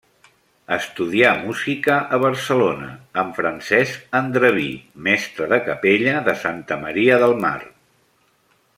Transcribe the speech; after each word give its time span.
Estudià 0.75 1.33
música 1.41 1.97
a 2.17 2.19
Barcelona, 2.23 2.89
amb 3.23 3.37
Francesc 3.41 4.19
Andreví, 4.23 4.67
mestre 5.09 5.53
de 5.55 5.63
capella 5.71 6.19
de 6.31 6.39
Santa 6.47 6.83
Maria 6.87 7.25
del 7.27 7.39
Mar. 7.47 7.57